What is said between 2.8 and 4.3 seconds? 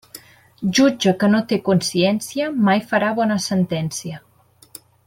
farà bona sentència.